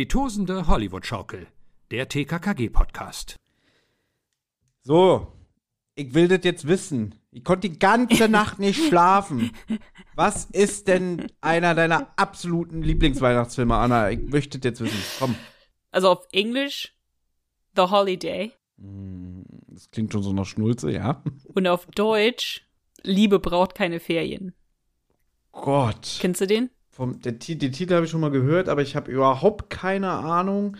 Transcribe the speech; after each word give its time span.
Die 0.00 0.08
tosende 0.08 0.66
Hollywood-Schaukel. 0.66 1.46
Der 1.90 2.08
TKKG-Podcast. 2.08 3.36
So, 4.82 5.30
ich 5.94 6.14
will 6.14 6.26
das 6.26 6.40
jetzt 6.42 6.66
wissen. 6.66 7.16
Ich 7.30 7.44
konnte 7.44 7.68
die 7.68 7.78
ganze 7.78 8.26
Nacht 8.30 8.58
nicht 8.58 8.82
schlafen. 8.82 9.50
Was 10.14 10.46
ist 10.46 10.88
denn 10.88 11.26
einer 11.42 11.74
deiner 11.74 12.18
absoluten 12.18 12.80
Lieblingsweihnachtsfilme, 12.82 13.74
Anna? 13.74 14.08
Ich 14.10 14.20
möchte 14.22 14.58
das 14.58 14.70
jetzt 14.70 14.80
wissen. 14.80 15.02
Komm. 15.18 15.36
Also 15.90 16.08
auf 16.08 16.26
Englisch 16.32 16.96
The 17.76 17.82
Holiday 17.82 18.52
Hm, 18.78 19.44
Das 19.68 19.90
klingt 19.90 20.14
schon 20.14 20.22
so 20.22 20.32
nach 20.32 20.46
Schnulze, 20.46 20.90
ja. 20.92 21.22
und 21.54 21.66
auf 21.66 21.84
Deutsch 21.84 22.66
Liebe 23.02 23.38
braucht 23.38 23.74
keine 23.74 24.00
Ferien. 24.00 24.54
Gott. 25.52 26.16
Kennst 26.20 26.40
du 26.40 26.46
den? 26.46 26.70
Vom, 26.90 27.20
Ti- 27.22 27.56
den 27.56 27.72
Titel 27.72 27.94
habe 27.94 28.04
ich 28.04 28.10
schon 28.10 28.20
mal 28.20 28.30
gehört, 28.30 28.68
aber 28.68 28.82
ich 28.82 28.96
habe 28.96 29.10
überhaupt 29.10 29.70
keine 29.70 30.10
Ahnung, 30.10 30.76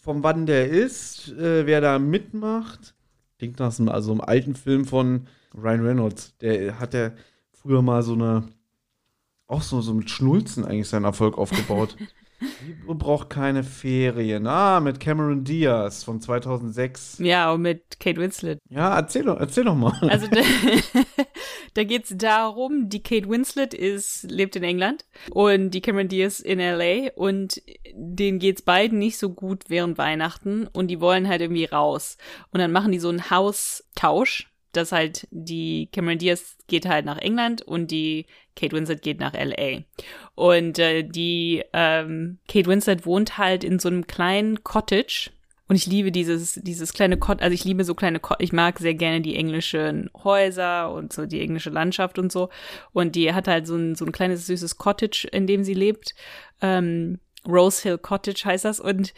von 0.00 0.22
wann 0.22 0.46
der 0.46 0.68
ist, 0.68 1.28
äh, 1.32 1.66
wer 1.66 1.80
da 1.80 1.98
mitmacht. 1.98 2.94
Klingt 3.38 3.58
nach 3.58 3.76
einem, 3.78 3.88
also 3.88 4.12
einem 4.12 4.20
alten 4.20 4.54
Film 4.54 4.84
von 4.84 5.26
Ryan 5.54 5.84
Reynolds. 5.86 6.36
Der 6.38 6.78
hat 6.78 6.94
ja 6.94 7.12
früher 7.52 7.82
mal 7.82 8.02
so 8.02 8.14
eine, 8.14 8.44
auch 9.46 9.62
so, 9.62 9.80
so 9.80 9.94
mit 9.94 10.10
Schnulzen 10.10 10.64
eigentlich 10.64 10.88
seinen 10.88 11.04
Erfolg 11.04 11.38
aufgebaut. 11.38 11.96
Liebe 12.64 12.94
braucht 12.94 13.30
keine 13.30 13.64
Ferien. 13.64 14.46
Ah, 14.46 14.80
mit 14.80 15.00
Cameron 15.00 15.44
Diaz 15.44 16.04
von 16.04 16.20
2006. 16.20 17.18
Ja, 17.18 17.52
und 17.52 17.62
mit 17.62 17.98
Kate 17.98 18.20
Winslet. 18.20 18.60
Ja, 18.68 18.96
erzähl 18.96 19.24
doch, 19.24 19.38
erzähl 19.38 19.64
doch 19.64 19.74
mal. 19.74 19.92
Also 20.08 20.26
da, 20.28 20.40
da 21.74 21.84
geht's 21.84 22.14
darum, 22.16 22.88
die 22.88 23.02
Kate 23.02 23.28
Winslet 23.28 23.74
ist, 23.74 24.30
lebt 24.30 24.56
in 24.56 24.62
England 24.62 25.04
und 25.30 25.70
die 25.70 25.80
Cameron 25.80 26.08
Diaz 26.08 26.40
in 26.40 26.58
LA 26.58 27.10
und 27.14 27.60
denen 27.92 28.38
geht's 28.38 28.62
beiden 28.62 28.98
nicht 28.98 29.18
so 29.18 29.30
gut 29.30 29.64
während 29.68 29.98
Weihnachten 29.98 30.68
und 30.72 30.88
die 30.88 31.00
wollen 31.00 31.28
halt 31.28 31.40
irgendwie 31.40 31.64
raus. 31.64 32.16
Und 32.52 32.60
dann 32.60 32.72
machen 32.72 32.92
die 32.92 33.00
so 33.00 33.08
einen 33.08 33.30
Haustausch, 33.30 34.47
dass 34.72 34.92
halt 34.92 35.26
die 35.30 35.88
Cameron 35.92 36.18
Diaz 36.18 36.56
geht 36.66 36.86
halt 36.86 37.04
nach 37.04 37.18
England 37.18 37.62
und 37.62 37.90
die 37.90 38.26
Kate 38.56 38.74
Winslet 38.74 39.02
geht 39.02 39.20
nach 39.20 39.34
LA. 39.34 39.84
Und 40.34 40.78
äh, 40.78 41.02
die 41.02 41.64
ähm, 41.72 42.38
Kate 42.48 42.66
Winslet 42.66 43.06
wohnt 43.06 43.38
halt 43.38 43.64
in 43.64 43.78
so 43.78 43.88
einem 43.88 44.06
kleinen 44.06 44.62
Cottage 44.64 45.30
und 45.68 45.76
ich 45.76 45.86
liebe 45.86 46.10
dieses, 46.10 46.54
dieses 46.54 46.94
kleine 46.94 47.18
Cottage, 47.18 47.44
also 47.44 47.54
ich 47.54 47.64
liebe 47.64 47.84
so 47.84 47.94
kleine, 47.94 48.20
Co 48.20 48.34
ich 48.38 48.52
mag 48.52 48.78
sehr 48.78 48.94
gerne 48.94 49.20
die 49.20 49.36
englischen 49.36 50.10
Häuser 50.24 50.90
und 50.90 51.12
so 51.12 51.26
die 51.26 51.42
englische 51.42 51.68
Landschaft 51.68 52.18
und 52.18 52.32
so. 52.32 52.48
Und 52.92 53.14
die 53.14 53.34
hat 53.34 53.48
halt 53.48 53.66
so 53.66 53.76
ein, 53.76 53.94
so 53.94 54.06
ein 54.06 54.12
kleines 54.12 54.46
süßes 54.46 54.78
Cottage, 54.78 55.28
in 55.30 55.46
dem 55.46 55.64
sie 55.64 55.74
lebt. 55.74 56.14
Ähm, 56.62 57.20
Rose 57.46 57.82
Hill 57.82 57.98
Cottage 57.98 58.42
heißt 58.46 58.64
das. 58.64 58.80
Und 58.80 59.12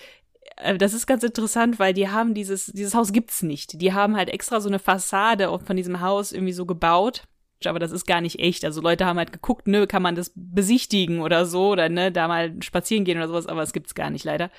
das 0.78 0.94
ist 0.94 1.06
ganz 1.06 1.22
interessant, 1.22 1.78
weil 1.78 1.94
die 1.94 2.09
haben 2.09 2.34
dieses, 2.34 2.66
dieses 2.66 2.94
Haus 2.94 3.12
gibt's 3.12 3.43
nicht. 3.43 3.81
Die 3.81 3.93
haben 3.93 4.16
halt 4.16 4.28
extra 4.28 4.60
so 4.60 4.69
eine 4.69 4.78
Fassade 4.78 5.48
von 5.65 5.76
diesem 5.76 6.00
Haus 6.00 6.32
irgendwie 6.32 6.53
so 6.53 6.66
gebaut. 6.66 7.25
Aber 7.66 7.78
das 7.78 7.93
ist 7.93 8.06
gar 8.06 8.22
nicht 8.22 8.38
echt. 8.38 8.65
Also 8.65 8.81
Leute 8.81 9.04
haben 9.04 9.19
halt 9.19 9.32
geguckt, 9.32 9.69
ne, 9.69 9.87
kann 9.87 10.03
man 10.03 10.15
das 10.15 10.32
besichtigen 10.34 11.20
oder 11.20 11.44
so 11.44 11.69
oder 11.69 11.91
ne, 11.91 12.10
da 12.10 12.26
mal 12.26 12.54
spazieren 12.62 13.04
gehen 13.04 13.19
oder 13.19 13.28
sowas, 13.28 13.47
aber 13.47 13.62
es 13.62 13.75
gibt's 13.75 13.94
gar 13.94 14.09
nicht 14.09 14.25
leider. 14.25 14.50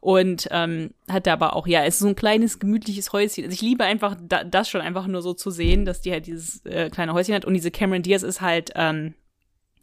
Und 0.00 0.48
ähm, 0.50 0.94
hat 1.06 1.26
da 1.26 1.34
aber 1.34 1.54
auch, 1.54 1.66
ja, 1.66 1.84
es 1.84 1.96
ist 1.96 2.00
so 2.00 2.08
ein 2.08 2.16
kleines, 2.16 2.58
gemütliches 2.58 3.12
Häuschen. 3.12 3.44
Also 3.44 3.52
ich 3.52 3.60
liebe 3.60 3.84
einfach 3.84 4.16
da, 4.22 4.42
das 4.42 4.70
schon 4.70 4.80
einfach 4.80 5.06
nur 5.06 5.20
so 5.20 5.34
zu 5.34 5.50
sehen, 5.50 5.84
dass 5.84 6.00
die 6.00 6.12
halt 6.12 6.26
dieses 6.26 6.64
äh, 6.64 6.88
kleine 6.88 7.12
Häuschen 7.12 7.34
hat. 7.34 7.44
Und 7.44 7.52
diese 7.52 7.70
Cameron 7.70 8.02
Diaz 8.02 8.22
ist 8.22 8.40
halt 8.40 8.70
ähm, 8.74 9.12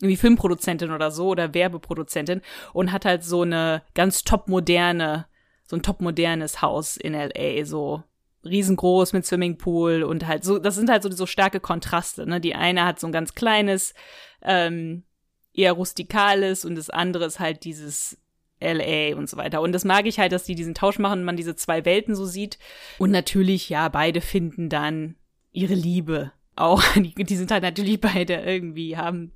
irgendwie 0.02 0.18
Filmproduzentin 0.18 0.92
oder 0.92 1.12
so 1.12 1.28
oder 1.28 1.54
Werbeproduzentin 1.54 2.42
und 2.74 2.92
hat 2.92 3.06
halt 3.06 3.24
so 3.24 3.44
eine 3.44 3.84
ganz 3.94 4.24
top 4.24 4.48
moderne, 4.48 5.28
so 5.66 5.76
ein 5.76 5.82
top 5.82 6.02
modernes 6.02 6.62
Haus 6.62 6.98
in 6.98 7.14
LA, 7.14 7.66
so 7.66 8.04
riesengroß 8.46 9.14
mit 9.14 9.26
Swimmingpool 9.26 10.04
und 10.04 10.28
halt 10.28 10.44
so, 10.44 10.60
das 10.60 10.76
sind 10.76 10.90
halt 10.90 11.04
so, 11.04 11.12
so 11.12 11.26
starke 11.26 11.60
Kontraste, 11.60 12.26
ne? 12.26 12.42
Die 12.42 12.56
eine 12.56 12.84
hat 12.86 13.00
so 13.00 13.08
ein 13.08 13.14
ganz 13.14 13.36
kleines, 13.36 13.94
ähm, 14.42 15.04
eher 15.54 15.74
rustikales 15.74 16.66
und 16.66 16.76
das 16.76 16.90
andere 16.90 17.26
ist 17.26 17.40
halt 17.40 17.64
dieses 17.64 18.18
LA 18.60 19.16
und 19.16 19.30
so 19.30 19.38
weiter. 19.38 19.62
Und 19.62 19.74
das 19.74 19.86
mag 19.86 20.06
ich 20.06 20.20
halt, 20.20 20.32
dass 20.32 20.46
die 20.46 20.56
diesen 20.56 20.74
Tausch 20.74 21.00
machen 21.00 21.20
und 21.20 21.26
man 21.26 21.38
diese 21.38 21.56
zwei 21.56 21.86
Welten 21.86 22.16
so 22.16 22.26
sieht. 22.26 22.58
Und 22.98 23.12
natürlich, 23.12 23.70
ja, 23.70 23.90
beide 23.90 24.22
finden 24.22 24.70
dann 24.70 25.16
ihre 25.52 25.76
Liebe. 25.76 26.32
Auch, 26.56 26.84
die, 26.96 27.14
die 27.14 27.36
sind 27.36 27.52
halt 27.52 27.64
natürlich 27.64 28.00
beide 28.00 28.36
irgendwie, 28.36 28.98
haben, 28.98 29.32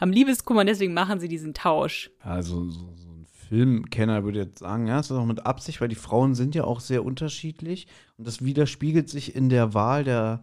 haben 0.00 0.12
Liebeskummer 0.12 0.60
und 0.60 0.66
deswegen 0.66 0.94
machen 0.94 1.20
sie 1.20 1.28
diesen 1.28 1.54
Tausch. 1.54 2.10
Also 2.20 2.68
so, 2.70 2.94
so 2.94 3.07
Filmkenner 3.48 4.24
würde 4.24 4.40
jetzt 4.40 4.58
sagen, 4.58 4.86
ja, 4.86 5.00
ist 5.00 5.10
das 5.10 5.18
auch 5.18 5.24
mit 5.26 5.46
Absicht, 5.46 5.80
weil 5.80 5.88
die 5.88 5.94
Frauen 5.94 6.34
sind 6.34 6.54
ja 6.54 6.64
auch 6.64 6.80
sehr 6.80 7.04
unterschiedlich 7.04 7.86
und 8.16 8.26
das 8.26 8.44
widerspiegelt 8.44 9.08
sich 9.08 9.34
in 9.34 9.48
der 9.48 9.74
Wahl 9.74 10.04
der, 10.04 10.40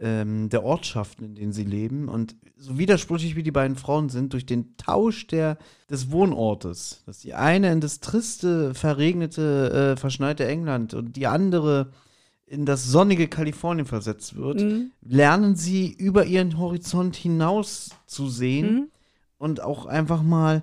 ähm, 0.00 0.48
der 0.48 0.64
Ortschaften, 0.64 1.24
in 1.24 1.34
denen 1.34 1.52
sie 1.52 1.64
leben. 1.64 2.08
Und 2.08 2.34
so 2.56 2.78
widersprüchlich 2.78 3.36
wie 3.36 3.42
die 3.42 3.50
beiden 3.52 3.76
Frauen 3.76 4.08
sind, 4.08 4.32
durch 4.32 4.46
den 4.46 4.76
Tausch 4.76 5.26
der, 5.28 5.56
des 5.88 6.10
Wohnortes, 6.10 7.02
dass 7.06 7.20
die 7.20 7.34
eine 7.34 7.70
in 7.72 7.80
das 7.80 8.00
triste, 8.00 8.74
verregnete, 8.74 9.92
äh, 9.94 10.00
verschneite 10.00 10.46
England 10.46 10.94
und 10.94 11.14
die 11.16 11.26
andere 11.28 11.92
in 12.46 12.66
das 12.66 12.84
sonnige 12.84 13.28
Kalifornien 13.28 13.86
versetzt 13.86 14.36
wird, 14.36 14.60
Mhm. 14.60 14.90
lernen 15.00 15.56
sie 15.56 15.90
über 15.90 16.26
ihren 16.26 16.58
Horizont 16.58 17.16
hinaus 17.16 17.90
zu 18.06 18.28
sehen 18.28 18.74
Mhm. 18.74 18.88
und 19.38 19.60
auch 19.62 19.86
einfach 19.86 20.22
mal 20.22 20.62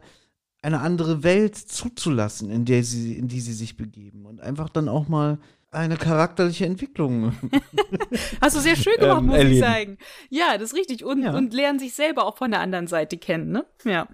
eine 0.62 0.82
andere 0.82 1.24
Welt 1.24 1.56
zuzulassen, 1.56 2.50
in 2.50 2.66
der 2.66 2.84
sie, 2.84 3.14
in 3.18 3.28
die 3.28 3.40
sie 3.42 3.54
sich 3.54 3.78
begeben 3.78 4.26
und 4.26 4.42
einfach 4.42 4.70
dann 4.70 4.90
auch 4.90 5.08
mal 5.08 5.40
eine 5.72 5.98
charakterliche 5.98 6.66
Entwicklung. 6.66 7.34
Hast 8.42 8.56
du 8.56 8.60
sehr 8.60 8.76
schön 8.76 8.98
gemacht, 9.00 9.20
Ähm, 9.22 9.26
muss 9.28 9.36
ich 9.38 9.42
erleben. 9.44 9.60
sagen. 9.62 9.98
Ja, 10.30 10.58
das 10.58 10.72
ist 10.72 10.76
richtig. 10.78 11.06
Und, 11.06 11.22
Ja. 11.24 11.36
und 11.36 11.54
lernen 11.54 11.80
sich 11.80 11.94
selber 11.94 12.26
auch 12.26 12.38
von 12.38 12.52
der 12.52 12.60
anderen 12.60 12.88
Seite 12.88 13.18
kennen, 13.18 13.52
ne? 13.52 13.66
Ja. 13.86 14.08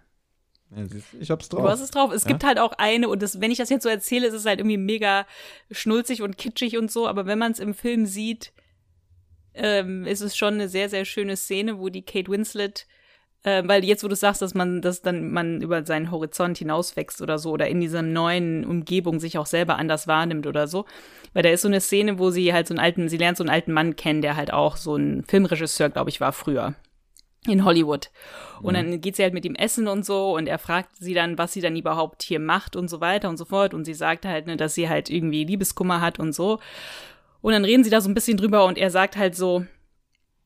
Ich 1.19 1.31
hab's 1.31 1.47
drauf. 1.47 1.61
Du 1.61 1.69
hast 1.69 1.79
es 1.79 1.91
drauf. 1.91 2.11
Es 2.11 2.23
Ja. 2.23 2.28
gibt 2.29 2.44
halt 2.44 2.59
auch 2.59 2.73
eine, 2.73 3.07
und 3.07 3.22
das, 3.22 3.39
wenn 3.39 3.51
ich 3.51 3.57
das 3.59 3.69
jetzt 3.69 3.84
so 3.84 3.89
erzähle, 3.89 4.28
ist 4.28 4.34
es 4.34 4.45
halt 4.45 4.59
irgendwie 4.59 4.78
mega 4.78 5.25
schnulzig 5.72 6.22
und 6.22 6.38
kitschig 6.38 6.78
und 6.78 6.91
so, 6.91 7.07
aber 7.07 7.25
wenn 7.25 7.39
man 7.39 7.53
es 7.53 7.59
im 7.59 7.73
Film 7.73 8.05
sieht, 8.05 8.51
ähm, 9.53 10.05
ist 10.05 10.19
es 10.22 10.35
schon 10.35 10.55
eine 10.55 10.67
sehr, 10.67 10.89
sehr 10.89 11.05
schöne 11.05 11.38
Szene, 11.38 11.79
wo 11.79 11.88
die 11.88 12.01
Kate 12.03 12.29
Winslet, 12.29 12.88
äh, 13.45 13.61
weil 13.67 13.85
jetzt, 13.85 14.03
wo 14.03 14.07
du 14.07 14.16
sagst, 14.16 14.41
dass 14.41 14.56
man, 14.56 14.81
dass 14.81 15.03
dann 15.03 15.31
man 15.31 15.61
über 15.61 15.85
seinen 15.85 16.09
Horizont 16.09 16.57
hinauswächst 16.57 17.22
oder 17.22 17.38
so, 17.38 17.51
oder 17.51 17.67
in 17.67 17.79
dieser 17.79 18.01
neuen 18.01 18.66
Umgebung 18.66 19.19
sich 19.19 19.38
auch 19.38 19.45
selber 19.45 19.78
anders 19.78 20.07
wahrnimmt 20.07 20.47
oder 20.47 20.67
so, 20.67 20.85
weil 21.33 21.44
da 21.44 21.50
ist 21.50 21.61
so 21.61 21.67
eine 21.67 21.79
Szene, 21.79 22.17
wo 22.17 22.31
sie 22.31 22.53
halt 22.53 22.67
so 22.67 22.73
einen 22.73 22.79
alten, 22.79 23.07
sie 23.07 23.17
lernt 23.17 23.38
so 23.38 23.44
einen 23.44 23.51
alten 23.51 23.72
Mann 23.72 23.95
kennen, 23.95 24.23
der 24.23 24.35
halt 24.35 24.51
auch 24.51 24.78
so 24.78 24.95
ein 24.95 25.23
Filmregisseur, 25.28 25.89
glaube 25.89 26.09
ich, 26.09 26.19
war 26.19 26.34
früher 26.34 26.73
in 27.47 27.63
Hollywood. 27.63 28.09
Und 28.64 28.73
dann 28.73 28.99
geht 29.02 29.16
sie 29.16 29.22
halt 29.22 29.35
mit 29.35 29.46
ihm 29.46 29.53
essen 29.53 29.87
und 29.87 30.03
so 30.03 30.35
und 30.35 30.47
er 30.47 30.58
fragt 30.58 30.96
sie 30.96 31.14
dann, 31.14 31.37
was 31.37 31.53
sie 31.53 31.61
dann 31.61 31.75
überhaupt 31.75 32.23
hier 32.23 32.40
macht 32.40 32.75
und 32.75 32.90
so 32.90 32.99
weiter 32.99 33.29
und 33.29 33.37
so 33.37 33.46
fort. 33.46 33.75
Und 33.75 33.85
sie 33.85 33.93
sagt 33.93 34.25
halt, 34.25 34.47
ne, 34.47 34.58
dass 34.58 34.73
sie 34.73 34.90
halt 34.90 35.11
irgendwie 35.11 35.43
Liebeskummer 35.43 36.02
hat 36.02 36.17
und 36.17 36.34
so. 36.34 36.59
Und 37.41 37.53
dann 37.53 37.64
reden 37.64 37.84
sie 37.84 37.91
da 37.91 38.02
so 38.02 38.09
ein 38.09 38.16
bisschen 38.16 38.37
drüber 38.37 38.66
und 38.66 38.79
er 38.79 38.90
sagt 38.90 39.17
halt 39.17 39.35
so, 39.35 39.66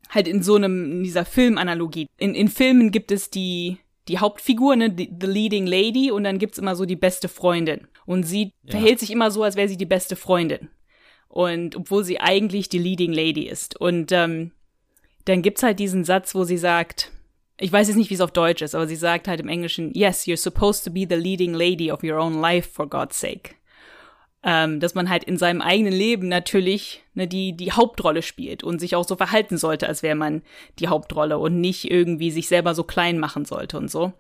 halt 0.10 0.28
in 0.28 0.42
so 0.42 0.56
einem, 0.56 0.92
in 0.92 1.04
dieser 1.04 1.26
Filmanalogie. 1.26 2.08
In, 2.18 2.36
in 2.36 2.48
Filmen 2.48 2.92
gibt 2.92 3.12
es 3.12 3.30
die, 3.30 3.78
die 4.08 4.20
Hauptfigur, 4.20 4.76
ne, 4.76 4.94
the 4.96 5.28
leading 5.28 5.68
lady 5.68 6.12
und 6.12 6.24
dann 6.24 6.40
gibt's 6.40 6.58
immer 6.58 6.76
so 6.76 6.86
die 6.86 6.96
beste 6.96 7.30
Freundin. 7.30 7.88
Und 8.06 8.24
sie 8.24 8.54
verhält 8.68 9.00
sich 9.00 9.12
immer 9.12 9.30
so, 9.30 9.44
als 9.44 9.56
wäre 9.56 9.70
sie 9.70 9.78
die 9.78 9.86
beste 9.86 10.16
Freundin. 10.16 10.70
Und 11.28 11.76
obwohl 11.76 12.04
sie 12.04 12.20
eigentlich 12.20 12.70
die 12.70 12.80
leading 12.80 13.14
lady 13.14 13.44
ist. 13.44 13.80
Und 13.80 14.12
ähm, 14.12 14.52
dann 15.26 15.44
gibt's 15.44 15.62
halt 15.62 15.78
diesen 15.78 16.04
Satz, 16.04 16.34
wo 16.34 16.44
sie 16.44 16.58
sagt, 16.58 17.12
ich 17.60 17.72
weiß 17.72 17.88
jetzt 17.88 17.98
nicht, 17.98 18.10
wie 18.10 18.16
es 18.16 18.22
auf 18.22 18.32
Deutsch 18.32 18.64
ist, 18.64 18.74
aber 18.74 18.88
sie 18.88 18.96
sagt 18.96 19.28
halt 19.28 19.40
im 19.40 19.48
Englischen, 19.48 19.94
yes, 19.94 20.26
you're 20.26 20.38
supposed 20.38 20.84
to 20.84 20.92
be 20.92 21.06
the 21.08 21.16
leading 21.16 21.54
lady 21.54 21.92
of 21.92 22.04
your 22.04 22.18
own 22.18 22.42
life, 22.42 22.70
for 22.72 22.88
God's 22.88 23.20
sake. 23.20 23.56
Ähm, 24.42 24.80
dass 24.80 24.96
man 24.96 25.10
halt 25.10 25.26
in 25.26 25.36
seinem 25.36 25.62
eigenen 25.62 25.92
Leben 25.92 26.30
natürlich 26.30 27.04
ne, 27.14 27.28
die, 27.28 27.58
die 27.58 27.74
Hauptrolle 27.74 28.22
spielt 28.22 28.64
und 28.64 28.80
sich 28.80 28.96
auch 28.96 29.06
so 29.06 29.18
verhalten 29.18 29.58
sollte, 29.58 29.88
als 29.88 30.02
wäre 30.02 30.16
man 30.16 30.44
die 30.80 30.88
Hauptrolle 30.88 31.38
und 31.38 31.60
nicht 31.60 31.92
irgendwie 31.92 32.32
sich 32.32 32.48
selber 32.48 32.74
so 32.74 32.86
klein 32.86 33.20
machen 33.20 33.44
sollte 33.44 33.78
und 33.78 33.92
so. 33.92 34.14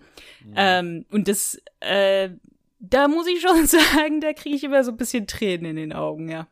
Ähm, 0.55 1.05
und 1.09 1.29
das, 1.29 1.61
äh, 1.79 2.31
da 2.79 3.07
muss 3.07 3.27
ich 3.27 3.41
schon 3.41 3.65
sagen, 3.65 4.19
da 4.19 4.33
kriege 4.33 4.57
ich 4.57 4.63
immer 4.63 4.83
so 4.83 4.91
ein 4.91 4.97
bisschen 4.97 5.25
Tränen 5.25 5.65
in 5.65 5.75
den 5.77 5.93
Augen, 5.93 6.29
ja. 6.29 6.47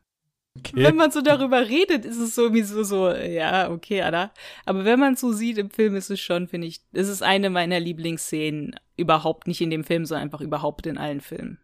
Wenn 0.74 0.96
man 0.96 1.12
so 1.12 1.22
darüber 1.22 1.68
redet, 1.68 2.06
ist 2.06 2.18
es 2.18 2.36
so 2.36 2.44
irgendwie 2.44 2.64
so, 2.64 2.84
so, 2.84 3.12
ja, 3.12 3.70
okay, 3.70 4.02
Anna. 4.02 4.32
Aber 4.66 4.86
wenn 4.86 5.00
man 5.00 5.16
so 5.16 5.32
sieht 5.32 5.58
im 5.58 5.70
Film, 5.70 5.96
ist 5.96 6.10
es 6.10 6.20
schon, 6.20 6.48
finde 6.48 6.68
ich, 6.68 6.82
es 6.94 7.10
ist 7.10 7.22
eine 7.22 7.50
meiner 7.50 7.80
Lieblingsszenen. 7.80 8.76
Überhaupt 8.96 9.48
nicht 9.48 9.62
in 9.62 9.70
dem 9.70 9.84
Film, 9.84 10.06
sondern 10.06 10.24
einfach 10.24 10.42
überhaupt 10.42 10.88
in 10.88 10.98
allen 10.98 11.22
Filmen. 11.22 11.60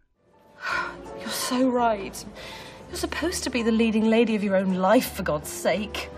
You're 1.24 1.32
so 1.32 1.70
right. 1.70 2.26
You're 2.88 2.98
supposed 2.98 3.44
to 3.44 3.50
be 3.50 3.62
the 3.62 3.70
leading 3.70 4.04
lady 4.10 4.36
of 4.36 4.44
your 4.44 4.56
own 4.56 4.74
life, 4.74 5.16
for 5.16 5.24
God's 5.24 5.50
sake. 5.50 6.10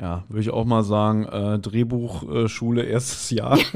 Ja, 0.00 0.24
würde 0.28 0.40
ich 0.40 0.50
auch 0.50 0.64
mal 0.64 0.82
sagen, 0.82 1.26
äh, 1.26 1.58
Drehbuchschule 1.58 2.82
erstes 2.82 3.30
Jahr. 3.30 3.58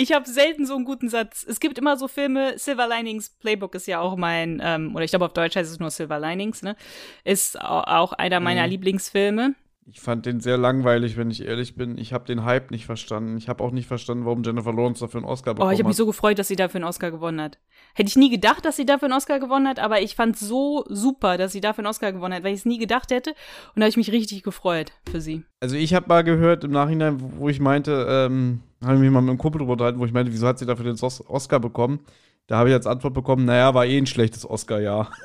Ich 0.00 0.12
habe 0.12 0.28
selten 0.28 0.64
so 0.64 0.76
einen 0.76 0.84
guten 0.84 1.08
Satz. 1.08 1.44
Es 1.44 1.58
gibt 1.58 1.76
immer 1.76 1.96
so 1.96 2.06
Filme, 2.06 2.56
Silver 2.56 2.86
Linings 2.86 3.30
Playbook 3.30 3.74
ist 3.74 3.88
ja 3.88 3.98
auch 3.98 4.14
mein, 4.14 4.62
ähm, 4.62 4.94
oder 4.94 5.04
ich 5.04 5.10
glaube 5.10 5.24
auf 5.24 5.32
Deutsch 5.32 5.56
heißt 5.56 5.72
es 5.72 5.80
nur 5.80 5.90
Silver 5.90 6.20
Linings, 6.20 6.62
ne? 6.62 6.76
Ist 7.24 7.60
auch 7.60 8.12
einer 8.12 8.38
meiner 8.38 8.62
mhm. 8.62 8.70
Lieblingsfilme. 8.70 9.56
Ich 9.90 10.00
fand 10.00 10.26
den 10.26 10.40
sehr 10.40 10.58
langweilig, 10.58 11.16
wenn 11.16 11.30
ich 11.30 11.42
ehrlich 11.42 11.74
bin. 11.74 11.96
Ich 11.96 12.12
habe 12.12 12.26
den 12.26 12.44
Hype 12.44 12.70
nicht 12.70 12.84
verstanden. 12.84 13.38
Ich 13.38 13.48
habe 13.48 13.64
auch 13.64 13.70
nicht 13.70 13.88
verstanden, 13.88 14.26
warum 14.26 14.42
Jennifer 14.42 14.70
Lawrence 14.70 15.00
dafür 15.00 15.20
einen 15.20 15.26
Oscar 15.26 15.54
bekommen 15.54 15.70
hat. 15.70 15.72
Oh, 15.72 15.74
ich 15.74 15.78
habe 15.78 15.88
mich 15.88 15.96
so 15.96 16.04
gefreut, 16.04 16.38
dass 16.38 16.48
sie 16.48 16.56
dafür 16.56 16.76
einen 16.76 16.88
Oscar 16.88 17.10
gewonnen 17.10 17.40
hat. 17.40 17.58
Hätte 17.94 18.08
ich 18.08 18.16
nie 18.16 18.28
gedacht, 18.28 18.66
dass 18.66 18.76
sie 18.76 18.84
dafür 18.84 19.06
einen 19.06 19.16
Oscar 19.16 19.40
gewonnen 19.40 19.66
hat, 19.66 19.78
aber 19.78 20.02
ich 20.02 20.14
fand 20.14 20.36
so 20.36 20.84
super, 20.88 21.38
dass 21.38 21.52
sie 21.52 21.62
dafür 21.62 21.84
einen 21.84 21.90
Oscar 21.90 22.12
gewonnen 22.12 22.34
hat, 22.34 22.44
weil 22.44 22.52
ich 22.52 22.60
es 22.60 22.66
nie 22.66 22.76
gedacht 22.76 23.10
hätte. 23.10 23.30
Und 23.30 23.76
da 23.76 23.84
habe 23.84 23.88
ich 23.88 23.96
mich 23.96 24.12
richtig 24.12 24.42
gefreut 24.42 24.92
für 25.10 25.22
sie. 25.22 25.44
Also 25.60 25.76
ich 25.76 25.94
habe 25.94 26.06
mal 26.06 26.22
gehört 26.22 26.64
im 26.64 26.70
Nachhinein, 26.70 27.16
wo 27.38 27.48
ich 27.48 27.58
meinte, 27.58 28.06
ähm, 28.10 28.60
habe 28.84 28.96
ich 28.96 29.00
mich 29.00 29.10
mal 29.10 29.22
mit 29.22 29.30
einem 29.30 29.38
Kumpel 29.38 29.60
drüber 29.60 29.72
unterhalten, 29.72 30.00
wo 30.00 30.04
ich 30.04 30.12
meinte, 30.12 30.32
wieso 30.32 30.46
hat 30.46 30.58
sie 30.58 30.66
dafür 30.66 30.84
den 30.84 31.00
Oscar 31.00 31.60
bekommen? 31.60 32.00
Da 32.46 32.58
habe 32.58 32.68
ich 32.68 32.74
als 32.74 32.86
Antwort 32.86 33.14
bekommen, 33.14 33.46
naja, 33.46 33.72
war 33.72 33.86
eh 33.86 33.96
ein 33.96 34.06
schlechtes 34.06 34.48
Oscar-Jahr. 34.48 35.10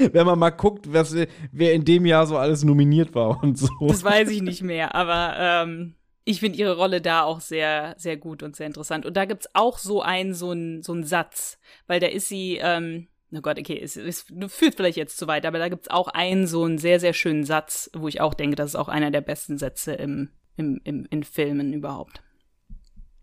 wenn 0.12 0.26
man 0.26 0.38
mal 0.38 0.50
guckt, 0.50 0.92
was, 0.92 1.14
wer 1.52 1.72
in 1.72 1.84
dem 1.84 2.06
Jahr 2.06 2.26
so 2.26 2.36
alles 2.36 2.64
nominiert 2.64 3.14
war 3.14 3.42
und 3.42 3.58
so. 3.58 3.68
Das 3.86 4.04
weiß 4.04 4.28
ich 4.30 4.42
nicht 4.42 4.62
mehr, 4.62 4.94
aber 4.94 5.34
ähm, 5.38 5.94
ich 6.24 6.40
finde 6.40 6.58
ihre 6.58 6.76
Rolle 6.76 7.00
da 7.00 7.22
auch 7.22 7.40
sehr, 7.40 7.94
sehr 7.98 8.16
gut 8.16 8.42
und 8.42 8.56
sehr 8.56 8.66
interessant. 8.66 9.06
Und 9.06 9.16
da 9.16 9.24
gibt 9.24 9.42
es 9.42 9.50
auch 9.54 9.78
so 9.78 10.02
einen, 10.02 10.34
so 10.34 10.50
einen, 10.50 10.82
so 10.82 10.92
einen 10.92 11.04
Satz, 11.04 11.58
weil 11.86 12.00
da 12.00 12.06
ist 12.06 12.28
sie, 12.28 12.58
ähm, 12.62 13.08
oh 13.32 13.40
Gott, 13.40 13.58
okay, 13.58 13.80
es, 13.82 13.96
es 13.96 14.26
führt 14.48 14.74
vielleicht 14.74 14.96
jetzt 14.96 15.16
zu 15.16 15.26
weit, 15.26 15.46
aber 15.46 15.58
da 15.58 15.68
gibt 15.68 15.82
es 15.82 15.90
auch 15.90 16.08
einen 16.08 16.46
so 16.46 16.64
einen 16.64 16.78
sehr, 16.78 17.00
sehr 17.00 17.12
schönen 17.12 17.44
Satz, 17.44 17.90
wo 17.94 18.08
ich 18.08 18.20
auch 18.20 18.34
denke, 18.34 18.56
das 18.56 18.70
ist 18.70 18.76
auch 18.76 18.88
einer 18.88 19.10
der 19.10 19.22
besten 19.22 19.58
Sätze 19.58 19.92
im, 19.94 20.30
im, 20.56 20.80
im, 20.84 21.06
in 21.10 21.24
Filmen 21.24 21.72
überhaupt. 21.72 22.22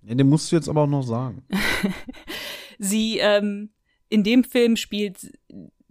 Ja, 0.02 0.16
den 0.16 0.30
musst 0.30 0.52
du 0.52 0.56
jetzt 0.56 0.70
aber 0.70 0.84
auch 0.84 0.88
noch 0.88 1.04
sagen. 1.04 1.46
sie, 2.80 3.20
ähm, 3.20 3.70
in 4.10 4.24
dem 4.24 4.44
Film 4.44 4.78
spielt 4.78 5.32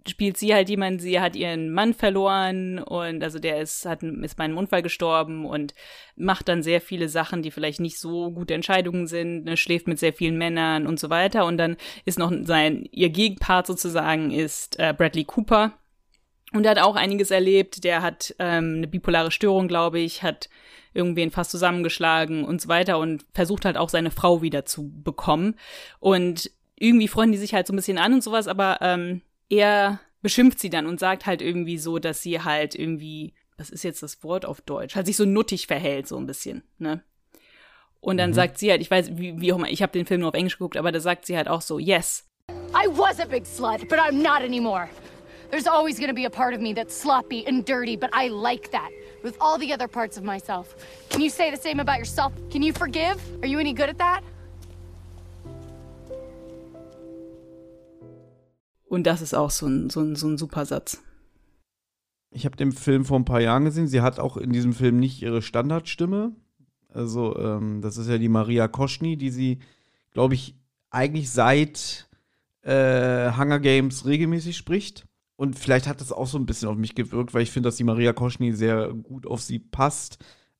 spielt 0.09 0.37
sie 0.37 0.53
halt 0.53 0.69
jemand, 0.69 1.01
sie 1.01 1.19
hat 1.19 1.35
ihren 1.35 1.71
Mann 1.71 1.93
verloren 1.93 2.79
und 2.79 3.23
also 3.23 3.39
der 3.39 3.61
ist, 3.61 3.85
hat, 3.85 4.03
ist 4.03 4.37
bei 4.37 4.43
einem 4.43 4.57
Unfall 4.57 4.81
gestorben 4.81 5.45
und 5.45 5.73
macht 6.15 6.47
dann 6.47 6.63
sehr 6.63 6.81
viele 6.81 7.09
Sachen, 7.09 7.41
die 7.41 7.51
vielleicht 7.51 7.79
nicht 7.79 7.99
so 7.99 8.31
gute 8.31 8.53
Entscheidungen 8.53 9.07
sind, 9.07 9.45
ne, 9.45 9.57
schläft 9.57 9.87
mit 9.87 9.99
sehr 9.99 10.13
vielen 10.13 10.37
Männern 10.37 10.87
und 10.87 10.99
so 10.99 11.09
weiter. 11.09 11.45
Und 11.45 11.57
dann 11.57 11.77
ist 12.05 12.19
noch 12.19 12.31
sein, 12.43 12.87
ihr 12.91 13.09
Gegenpart 13.09 13.67
sozusagen 13.67 14.31
ist 14.31 14.79
äh, 14.79 14.93
Bradley 14.97 15.25
Cooper. 15.25 15.73
Und 16.53 16.63
der 16.63 16.71
hat 16.71 16.79
auch 16.79 16.95
einiges 16.95 17.31
erlebt. 17.31 17.83
Der 17.83 18.01
hat 18.01 18.33
ähm, 18.39 18.75
eine 18.77 18.87
bipolare 18.87 19.31
Störung, 19.31 19.67
glaube 19.67 19.99
ich, 19.99 20.23
hat 20.23 20.49
irgendwen 20.93 21.31
fast 21.31 21.51
zusammengeschlagen 21.51 22.43
und 22.43 22.61
so 22.61 22.69
weiter 22.69 22.97
und 22.97 23.25
versucht 23.33 23.65
halt 23.65 23.77
auch 23.77 23.89
seine 23.89 24.11
Frau 24.11 24.41
wieder 24.41 24.65
zu 24.65 24.89
bekommen. 25.03 25.55
Und 25.99 26.51
irgendwie 26.75 27.07
freuen 27.07 27.31
die 27.31 27.37
sich 27.37 27.53
halt 27.53 27.67
so 27.67 27.73
ein 27.73 27.75
bisschen 27.75 27.97
an 27.97 28.13
und 28.13 28.23
sowas, 28.23 28.47
aber 28.47 28.79
ähm, 28.81 29.21
er 29.49 29.99
beschimpft 30.21 30.59
sie 30.59 30.69
dann 30.69 30.85
und 30.85 30.99
sagt 30.99 31.25
halt 31.25 31.41
irgendwie 31.41 31.77
so, 31.77 31.99
dass 31.99 32.21
sie 32.21 32.41
halt 32.41 32.75
irgendwie, 32.75 33.33
was 33.57 33.69
ist 33.69 33.83
jetzt 33.83 34.03
das 34.03 34.23
Wort 34.23 34.45
auf 34.45 34.61
Deutsch, 34.61 34.95
halt 34.95 35.05
sich 35.05 35.17
so 35.17 35.25
nuttig 35.25 35.67
verhält, 35.67 36.07
so 36.07 36.17
ein 36.17 36.25
bisschen, 36.25 36.63
ne? 36.77 37.03
Und 37.99 38.17
dann 38.17 38.29
mhm. 38.29 38.35
sagt 38.35 38.57
sie 38.57 38.69
halt, 38.69 38.81
ich 38.81 38.91
weiß, 38.91 39.17
wie, 39.17 39.41
wie 39.41 39.51
auch 39.51 39.57
immer, 39.57 39.69
ich 39.69 39.81
habe 39.81 39.91
den 39.91 40.05
Film 40.05 40.21
nur 40.21 40.29
auf 40.29 40.35
Englisch 40.35 40.57
geguckt, 40.57 40.77
aber 40.77 40.91
da 40.91 40.99
sagt 40.99 41.25
sie 41.25 41.35
halt 41.35 41.47
auch 41.47 41.61
so, 41.61 41.79
yes. 41.79 42.25
I 42.73 42.87
was 42.87 43.19
a 43.19 43.25
big 43.25 43.45
slut, 43.45 43.87
but 43.89 43.99
I'm 43.99 44.21
not 44.21 44.41
anymore. 44.41 44.87
There's 45.49 45.67
always 45.67 45.99
gonna 45.99 46.13
be 46.13 46.25
a 46.25 46.29
part 46.29 46.53
of 46.53 46.61
me 46.61 46.73
that's 46.73 46.93
sloppy 46.93 47.45
and 47.47 47.65
dirty, 47.65 47.97
but 47.97 48.09
I 48.13 48.27
like 48.27 48.71
that. 48.71 48.89
With 49.23 49.35
all 49.39 49.57
the 49.57 49.73
other 49.73 49.87
parts 49.87 50.17
of 50.17 50.23
myself. 50.23 50.75
Can 51.09 51.21
you 51.21 51.29
say 51.29 51.49
the 51.51 51.57
same 51.57 51.79
about 51.79 51.97
yourself? 51.97 52.33
Can 52.51 52.61
you 52.61 52.71
forgive? 52.71 53.19
Are 53.41 53.47
you 53.47 53.59
any 53.59 53.73
good 53.73 53.89
at 53.89 53.97
that? 53.97 54.21
Und 58.87 59.05
das 59.05 59.21
ist 59.21 59.33
auch 59.33 59.51
so 59.51 59.67
ein, 59.67 59.89
so 59.89 60.01
ein, 60.01 60.15
so 60.15 60.27
ein 60.27 60.37
super 60.37 60.65
Satz. 60.65 61.01
Ich 62.31 62.45
habe 62.45 62.55
den 62.55 62.71
Film 62.71 63.05
vor 63.05 63.19
ein 63.19 63.25
paar 63.25 63.41
Jahren 63.41 63.65
gesehen. 63.65 63.87
Sie 63.87 64.01
hat 64.01 64.19
auch 64.19 64.37
in 64.37 64.51
diesem 64.51 64.73
Film 64.73 64.99
nicht 64.99 65.21
ihre 65.21 65.41
Standardstimme. 65.41 66.35
Also, 66.89 67.37
ähm, 67.37 67.81
das 67.81 67.97
ist 67.97 68.09
ja 68.09 68.17
die 68.17 68.29
Maria 68.29 68.67
Koschny, 68.67 69.17
die 69.17 69.29
sie, 69.29 69.59
glaube 70.11 70.33
ich, 70.33 70.55
eigentlich 70.89 71.29
seit 71.29 72.09
äh, 72.61 73.31
Hunger 73.37 73.59
Games 73.59 74.05
regelmäßig 74.05 74.57
spricht. 74.57 75.05
Und 75.35 75.57
vielleicht 75.57 75.87
hat 75.87 76.01
das 76.01 76.11
auch 76.11 76.27
so 76.27 76.37
ein 76.37 76.45
bisschen 76.45 76.69
auf 76.69 76.77
mich 76.77 76.95
gewirkt, 76.95 77.33
weil 77.33 77.43
ich 77.43 77.51
finde, 77.51 77.67
dass 77.67 77.75
die 77.75 77.83
Maria 77.83 78.13
Koschny 78.13 78.53
sehr 78.53 78.93
gut 78.93 79.27
auf 79.27 79.41
sie 79.41 79.59
passt. 79.59 80.17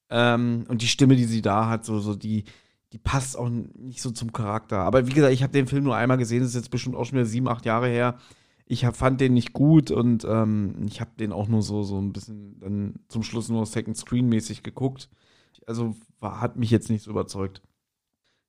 Ähm, 0.09 0.65
und 0.67 0.81
die 0.81 0.87
Stimme, 0.87 1.15
die 1.15 1.25
sie 1.25 1.41
da 1.41 1.67
hat, 1.67 1.85
so, 1.85 1.99
so 1.99 2.15
die, 2.15 2.45
die 2.93 2.97
passt 2.97 3.37
auch 3.37 3.49
nicht 3.49 4.01
so 4.01 4.11
zum 4.11 4.31
Charakter. 4.31 4.79
Aber 4.79 5.07
wie 5.07 5.13
gesagt, 5.13 5.33
ich 5.33 5.43
habe 5.43 5.53
den 5.53 5.67
Film 5.67 5.83
nur 5.83 5.95
einmal 5.95 6.17
gesehen, 6.17 6.39
das 6.39 6.49
ist 6.49 6.55
jetzt 6.55 6.71
bestimmt 6.71 6.95
auch 6.95 7.05
schon 7.05 7.17
wieder 7.17 7.25
sieben, 7.25 7.47
acht 7.47 7.65
Jahre 7.65 7.87
her. 7.87 8.17
Ich 8.65 8.85
hab, 8.85 8.95
fand 8.97 9.21
den 9.21 9.33
nicht 9.33 9.53
gut 9.53 9.91
und 9.91 10.25
ähm, 10.25 10.75
ich 10.87 10.99
habe 10.99 11.11
den 11.19 11.31
auch 11.31 11.47
nur 11.47 11.61
so, 11.61 11.83
so 11.83 11.99
ein 11.99 12.11
bisschen 12.11 12.59
dann 12.59 12.95
zum 13.07 13.23
Schluss 13.23 13.49
nur 13.49 13.65
Second 13.65 13.97
Screen 13.97 14.27
mäßig 14.27 14.63
geguckt. 14.63 15.09
Also 15.65 15.95
war, 16.19 16.41
hat 16.41 16.57
mich 16.57 16.71
jetzt 16.71 16.89
nicht 16.89 17.03
so 17.03 17.11
überzeugt. 17.11 17.61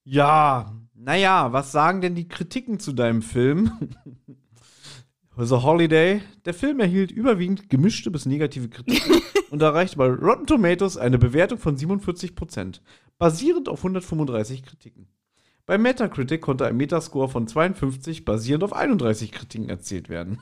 Ja, 0.04 0.72
naja, 0.94 1.52
was 1.52 1.70
sagen 1.70 2.00
denn 2.00 2.14
die 2.14 2.28
Kritiken 2.28 2.80
zu 2.80 2.92
deinem 2.92 3.22
Film? 3.22 3.70
The 5.36 5.56
Holiday. 5.56 6.20
Der 6.46 6.54
Film 6.54 6.80
erhielt 6.80 7.12
überwiegend 7.12 7.70
gemischte 7.70 8.10
bis 8.10 8.26
negative 8.26 8.68
Kritiken 8.68 9.22
und 9.50 9.62
erreichte 9.62 9.96
bei 9.96 10.08
Rotten 10.08 10.46
Tomatoes 10.46 10.96
eine 10.96 11.18
Bewertung 11.18 11.58
von 11.58 11.76
47%, 11.76 12.80
basierend 13.18 13.68
auf 13.68 13.80
135 13.80 14.62
Kritiken. 14.62 15.08
Bei 15.66 15.76
Metacritic 15.76 16.40
konnte 16.40 16.66
ein 16.66 16.76
Metascore 16.76 17.28
von 17.28 17.46
52 17.46 18.24
basierend 18.24 18.64
auf 18.64 18.72
31 18.72 19.32
Kritiken 19.32 19.68
erzielt 19.68 20.08
werden. 20.08 20.40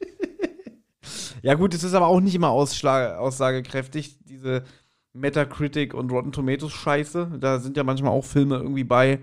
ja 1.42 1.54
gut, 1.54 1.74
es 1.74 1.84
ist 1.84 1.94
aber 1.94 2.06
auch 2.06 2.20
nicht 2.20 2.34
immer 2.34 2.48
aussagekräftig, 2.48 4.18
diese 4.24 4.64
Metacritic 5.12 5.92
und 5.92 6.10
Rotten 6.10 6.32
Tomatoes 6.32 6.72
Scheiße. 6.72 7.38
Da 7.38 7.58
sind 7.58 7.76
ja 7.76 7.84
manchmal 7.84 8.12
auch 8.12 8.24
Filme 8.24 8.56
irgendwie 8.56 8.84
bei, 8.84 9.20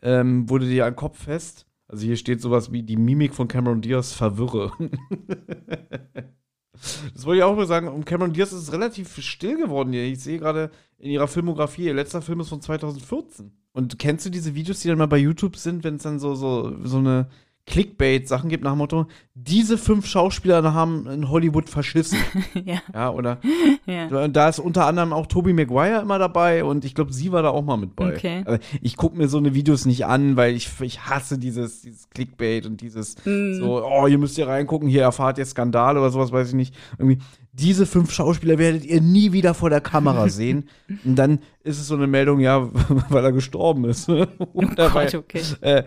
ähm, 0.00 0.48
wurde 0.48 0.66
dir 0.66 0.86
an 0.86 0.96
Kopf 0.96 1.24
fest. 1.24 1.66
Also 1.86 2.06
hier 2.06 2.16
steht 2.16 2.40
sowas 2.40 2.72
wie 2.72 2.82
die 2.82 2.96
Mimik 2.96 3.34
von 3.34 3.48
Cameron 3.48 3.82
Diaz 3.82 4.14
verwirre. 4.14 4.72
das 6.72 7.26
wollte 7.26 7.38
ich 7.38 7.44
auch 7.44 7.56
mal 7.56 7.66
sagen. 7.66 7.88
Um 7.88 8.04
Cameron 8.04 8.32
Diaz 8.32 8.52
ist 8.52 8.62
es 8.62 8.72
relativ 8.72 9.20
still 9.22 9.56
geworden 9.56 9.92
hier. 9.92 10.04
Ich 10.04 10.20
sehe 10.20 10.38
gerade 10.38 10.70
in 10.98 11.10
ihrer 11.10 11.28
Filmografie, 11.28 11.84
ihr 11.84 11.94
letzter 11.94 12.22
Film 12.22 12.40
ist 12.40 12.48
von 12.48 12.62
2014. 12.62 13.52
Und 13.72 13.98
kennst 13.98 14.26
du 14.26 14.30
diese 14.30 14.54
Videos, 14.54 14.80
die 14.80 14.88
dann 14.88 14.98
mal 14.98 15.06
bei 15.06 15.18
YouTube 15.18 15.56
sind, 15.56 15.84
wenn 15.84 15.96
es 15.96 16.02
dann 16.02 16.18
so, 16.18 16.34
so, 16.34 16.76
so 16.84 16.98
eine 16.98 17.28
Clickbait-Sachen 17.66 18.50
gibt 18.50 18.64
nach 18.64 18.72
dem 18.72 18.78
Motto, 18.78 19.06
diese 19.34 19.78
fünf 19.78 20.06
Schauspieler 20.06 20.74
haben 20.74 21.06
in 21.06 21.30
Hollywood 21.30 21.70
verschissen. 21.70 22.18
ja. 22.64 22.82
ja. 22.92 23.10
oder? 23.10 23.38
ja. 23.86 24.28
Da 24.28 24.48
ist 24.48 24.58
unter 24.58 24.86
anderem 24.86 25.12
auch 25.12 25.26
Tobey 25.26 25.52
Maguire 25.52 26.00
immer 26.00 26.18
dabei 26.18 26.64
und 26.64 26.84
ich 26.84 26.94
glaube, 26.94 27.12
sie 27.12 27.30
war 27.30 27.42
da 27.42 27.50
auch 27.50 27.62
mal 27.62 27.76
mit 27.76 27.94
bei. 27.94 28.14
Okay. 28.14 28.42
Also 28.44 28.58
ich 28.80 28.96
gucke 28.96 29.16
mir 29.16 29.28
so 29.28 29.38
eine 29.38 29.54
Videos 29.54 29.86
nicht 29.86 30.06
an, 30.06 30.36
weil 30.36 30.54
ich, 30.56 30.68
ich 30.80 31.06
hasse 31.06 31.38
dieses, 31.38 31.82
dieses 31.82 32.10
Clickbait 32.10 32.66
und 32.66 32.80
dieses 32.80 33.16
mm. 33.24 33.54
so, 33.54 33.84
oh, 33.84 34.08
ihr 34.08 34.18
müsst 34.18 34.34
hier 34.34 34.48
reingucken, 34.48 34.88
hier 34.88 35.02
erfahrt 35.02 35.38
ihr 35.38 35.46
Skandale 35.46 36.00
oder 36.00 36.10
sowas, 36.10 36.32
weiß 36.32 36.48
ich 36.48 36.54
nicht. 36.54 36.74
Irgendwie, 36.98 37.18
diese 37.52 37.84
fünf 37.84 38.10
Schauspieler 38.10 38.56
werdet 38.56 38.84
ihr 38.84 39.02
nie 39.02 39.32
wieder 39.32 39.52
vor 39.54 39.70
der 39.70 39.82
Kamera 39.82 40.28
sehen. 40.30 40.68
Und 41.04 41.16
dann 41.16 41.40
ist 41.62 41.78
es 41.78 41.86
so 41.86 41.94
eine 41.94 42.06
Meldung, 42.06 42.40
ja, 42.40 42.68
weil 43.08 43.24
er 43.24 43.32
gestorben 43.32 43.84
ist. 43.84 44.08
Oder 44.08 44.28
oh 44.38 44.66
Gott, 44.74 44.94
weil, 44.94 45.16
okay. 45.16 45.42
äh, 45.60 45.84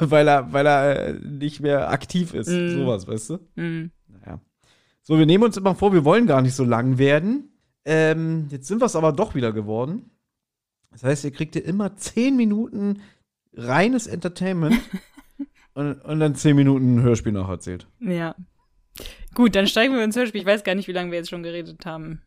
weil, 0.00 0.28
er, 0.28 0.52
weil 0.52 0.66
er 0.66 1.08
äh, 1.08 1.12
nicht 1.14 1.60
mehr 1.60 1.90
aktiv 1.90 2.34
ist. 2.34 2.48
Mm. 2.48 2.70
Sowas, 2.70 3.06
weißt 3.06 3.30
du? 3.30 3.34
Mm. 3.54 3.90
Naja. 4.08 4.40
So, 5.02 5.18
wir 5.18 5.26
nehmen 5.26 5.44
uns 5.44 5.56
immer 5.56 5.74
vor, 5.74 5.92
wir 5.92 6.04
wollen 6.04 6.26
gar 6.26 6.42
nicht 6.42 6.54
so 6.54 6.64
lang 6.64 6.98
werden. 6.98 7.52
Ähm, 7.84 8.48
jetzt 8.50 8.66
sind 8.66 8.80
wir 8.80 8.86
es 8.86 8.96
aber 8.96 9.12
doch 9.12 9.34
wieder 9.34 9.52
geworden. 9.52 10.10
Das 10.90 11.04
heißt, 11.04 11.24
ihr 11.24 11.30
kriegt 11.30 11.54
ihr 11.54 11.64
immer 11.64 11.96
zehn 11.96 12.36
Minuten 12.36 13.00
reines 13.54 14.06
Entertainment 14.06 14.80
und, 15.74 15.92
und 16.04 16.20
dann 16.20 16.34
zehn 16.34 16.56
Minuten 16.56 17.02
Hörspiel 17.02 17.32
nacherzählt. 17.32 17.86
Ja. 18.00 18.34
Gut, 19.34 19.54
dann 19.54 19.66
steigen 19.66 19.94
wir 19.94 20.02
ins 20.02 20.16
Hörspiel. 20.16 20.40
Ich 20.40 20.46
weiß 20.46 20.64
gar 20.64 20.74
nicht, 20.74 20.88
wie 20.88 20.92
lange 20.92 21.10
wir 21.10 21.18
jetzt 21.18 21.30
schon 21.30 21.42
geredet 21.42 21.84
haben. 21.86 22.22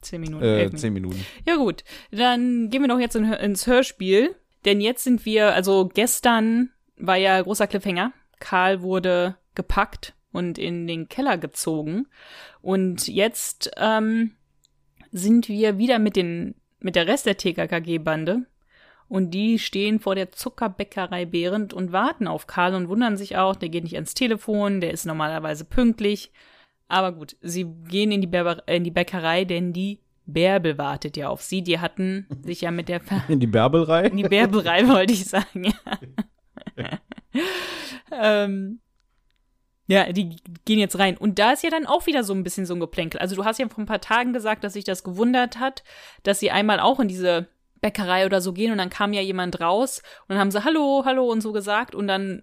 Zehn 0.00 0.20
Minuten. 0.20 0.44
Äh, 0.44 0.70
zehn 0.72 0.92
Minuten. 0.92 1.24
Ja, 1.46 1.56
gut. 1.56 1.84
Dann 2.10 2.70
gehen 2.70 2.82
wir 2.82 2.88
doch 2.88 2.98
jetzt 2.98 3.16
in, 3.16 3.32
ins 3.32 3.66
Hörspiel. 3.66 4.34
Denn 4.64 4.80
jetzt 4.80 5.04
sind 5.04 5.24
wir, 5.24 5.54
also 5.54 5.88
gestern 5.92 6.70
war 6.96 7.16
ja 7.16 7.40
großer 7.40 7.66
Cliffhanger. 7.66 8.12
Karl 8.38 8.82
wurde 8.82 9.36
gepackt 9.54 10.14
und 10.32 10.58
in 10.58 10.86
den 10.86 11.08
Keller 11.08 11.38
gezogen. 11.38 12.06
Und 12.60 13.08
jetzt 13.08 13.70
ähm, 13.76 14.32
sind 15.10 15.48
wir 15.48 15.78
wieder 15.78 15.98
mit 15.98 16.16
den 16.16 16.54
mit 16.80 16.96
der 16.96 17.06
Rest 17.06 17.26
der 17.26 17.36
TKKG-Bande 17.36 18.46
und 19.10 19.32
die 19.32 19.58
stehen 19.58 19.98
vor 19.98 20.14
der 20.14 20.30
Zuckerbäckerei 20.30 21.24
Behrend 21.24 21.74
und 21.74 21.90
warten 21.90 22.28
auf 22.28 22.46
Karl 22.46 22.76
und 22.76 22.88
wundern 22.88 23.16
sich 23.16 23.36
auch, 23.36 23.56
der 23.56 23.68
geht 23.68 23.82
nicht 23.82 23.96
ans 23.96 24.14
Telefon, 24.14 24.80
der 24.80 24.92
ist 24.92 25.04
normalerweise 25.04 25.64
pünktlich. 25.64 26.30
Aber 26.86 27.10
gut, 27.10 27.36
sie 27.40 27.66
gehen 27.88 28.12
in 28.12 28.20
die, 28.20 28.28
Be 28.28 28.62
in 28.66 28.84
die 28.84 28.92
Bäckerei, 28.92 29.44
denn 29.44 29.72
die 29.72 29.98
Bärbel 30.26 30.78
wartet 30.78 31.16
ja 31.16 31.28
auf 31.28 31.42
sie. 31.42 31.62
Die 31.62 31.80
hatten 31.80 32.28
sich 32.44 32.60
ja 32.60 32.70
mit 32.70 32.88
der 32.88 33.00
Ver 33.00 33.24
In 33.26 33.40
die 33.40 33.48
Bärbelrei? 33.48 34.06
in 34.06 34.16
die 34.16 34.22
Bärbelrei, 34.22 34.86
wollte 34.86 35.12
ich 35.12 35.24
sagen, 35.24 35.64
ja. 36.76 36.98
ähm, 38.12 38.78
ja, 39.88 40.12
die 40.12 40.36
gehen 40.66 40.78
jetzt 40.78 41.00
rein. 41.00 41.16
Und 41.16 41.40
da 41.40 41.50
ist 41.50 41.64
ja 41.64 41.70
dann 41.70 41.86
auch 41.86 42.06
wieder 42.06 42.22
so 42.22 42.32
ein 42.32 42.44
bisschen 42.44 42.64
so 42.64 42.74
ein 42.74 42.80
Geplänkel. 42.80 43.20
Also 43.20 43.34
du 43.34 43.44
hast 43.44 43.58
ja 43.58 43.68
vor 43.68 43.82
ein 43.82 43.86
paar 43.86 44.00
Tagen 44.00 44.32
gesagt, 44.32 44.62
dass 44.62 44.74
sich 44.74 44.84
das 44.84 45.02
gewundert 45.02 45.58
hat, 45.58 45.82
dass 46.22 46.38
sie 46.38 46.52
einmal 46.52 46.78
auch 46.78 47.00
in 47.00 47.08
diese 47.08 47.48
Bäckerei 47.80 48.26
oder 48.26 48.40
so 48.40 48.52
gehen 48.52 48.72
und 48.72 48.78
dann 48.78 48.90
kam 48.90 49.12
ja 49.12 49.22
jemand 49.22 49.60
raus 49.60 50.02
und 50.22 50.30
dann 50.30 50.38
haben 50.38 50.50
sie 50.50 50.64
Hallo, 50.64 51.02
Hallo 51.04 51.30
und 51.30 51.40
so 51.40 51.52
gesagt 51.52 51.94
und 51.94 52.06
dann 52.06 52.42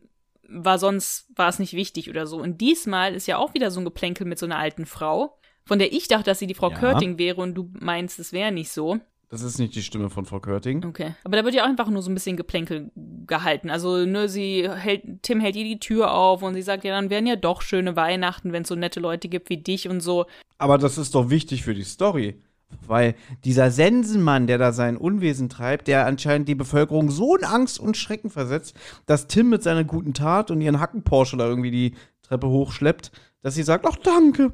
war 0.50 0.80
sonst, 0.80 1.28
war 1.36 1.50
es 1.50 1.60
nicht 1.60 1.74
wichtig 1.74 2.10
oder 2.10 2.26
so. 2.26 2.38
Und 2.38 2.62
diesmal 2.62 3.14
ist 3.14 3.28
ja 3.28 3.38
auch 3.38 3.54
wieder 3.54 3.70
so 3.70 3.82
ein 3.82 3.86
Geplänkel 3.86 4.26
mit 4.26 4.40
so 4.40 4.46
einer 4.46 4.58
alten 4.58 4.86
Frau, 4.86 5.38
von 5.66 5.80
der 5.80 5.92
ich 5.92 6.08
dachte, 6.08 6.24
dass 6.26 6.40
sie 6.40 6.48
die 6.48 6.54
Frau 6.54 6.72
Ja. 6.72 6.78
Körting 6.78 7.18
wäre 7.18 7.42
und 7.42 7.54
du 7.54 7.70
meinst, 7.80 8.18
es 8.20 8.32
wäre 8.32 8.52
nicht 8.52 8.72
so. 8.72 9.00
Das 9.30 9.42
ist 9.42 9.60
nicht 9.60 9.76
die 9.76 9.84
Stimme 9.84 10.10
von 10.10 10.26
Frau 10.26 10.40
Körting. 10.40 10.86
Okay. 10.86 11.14
Aber 11.26 11.36
da 11.36 11.44
wird 11.44 11.54
ja 11.54 11.64
auch 11.64 11.68
einfach 11.68 11.90
nur 11.90 12.02
so 12.02 12.10
ein 12.10 12.14
bisschen 12.14 12.38
Geplänkel 12.38 12.92
gehalten. 12.96 13.70
Also, 13.70 14.06
ne, 14.06 14.30
sie 14.30 14.70
hält, 14.70 15.04
Tim 15.22 15.42
hält 15.42 15.58
ihr 15.58 15.66
die 15.66 15.80
Tür 15.80 16.14
auf 16.14 16.44
und 16.44 16.54
sie 16.54 16.62
sagt, 16.62 16.86
ja, 16.86 16.96
dann 16.96 17.10
wären 17.10 17.28
ja 17.28 17.36
doch 17.36 17.62
schöne 17.62 17.98
Weihnachten, 17.98 18.54
wenn 18.54 18.62
es 18.62 18.70
so 18.70 18.76
nette 18.76 19.02
Leute 19.02 19.28
gibt 19.28 19.50
wie 19.50 19.58
dich 19.58 19.90
und 19.90 20.00
so. 20.00 20.28
Aber 20.58 20.78
das 20.78 20.98
ist 20.98 21.14
doch 21.14 21.30
wichtig 21.30 21.64
für 21.64 21.74
die 21.74 21.84
Story. 21.84 22.42
Weil 22.86 23.16
dieser 23.44 23.72
Sensenmann, 23.72 24.48
der 24.48 24.58
da 24.58 24.72
sein 24.72 24.98
Unwesen 24.98 25.50
treibt, 25.50 25.88
der 25.88 26.06
anscheinend 26.06 26.48
die 26.48 26.56
Bevölkerung 26.56 27.10
so 27.12 27.36
in 27.36 27.44
Angst 27.44 27.80
und 27.80 27.98
Schrecken 27.98 28.30
versetzt, 28.30 28.76
dass 29.06 29.28
Tim 29.28 29.50
mit 29.50 29.64
seiner 29.64 29.84
guten 29.84 30.14
Tat 30.14 30.52
und 30.52 30.62
ihren 30.62 30.80
Hacken-Porsche 30.80 31.38
da 31.38 31.48
irgendwie 31.48 31.72
die 31.72 31.94
Treppe 32.24 32.48
hochschleppt, 32.48 33.12
dass 33.42 33.56
sie 33.56 33.64
sagt, 33.64 33.86
ach 33.88 33.98
danke, 33.98 34.54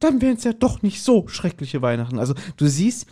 dann 0.00 0.22
wären 0.22 0.36
es 0.36 0.44
ja 0.44 0.52
doch 0.52 0.82
nicht 0.82 1.02
so 1.02 1.28
schreckliche 1.28 1.82
Weihnachten. 1.82 2.18
Also 2.18 2.34
du 2.56 2.66
siehst, 2.66 3.06